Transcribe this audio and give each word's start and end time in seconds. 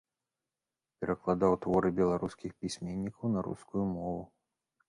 Перакладаў 1.03 1.53
творы 1.65 1.89
беларускіх 2.01 2.51
пісьменнікаў 2.65 3.25
на 3.35 3.41
рускую 3.49 3.85
мову. 3.95 4.21